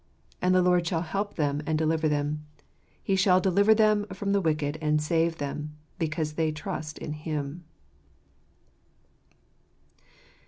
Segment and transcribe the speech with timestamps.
[0.41, 2.43] And the Lord shall help them, and deliver them;
[3.03, 7.65] He shall deliver them from the wicked and save them, because they trust in Him."